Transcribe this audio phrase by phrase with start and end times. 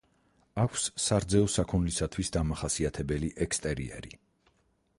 [0.61, 4.15] აქვს სარძეო საქონლისათვის დამახასიათებელი ექსტერიერი.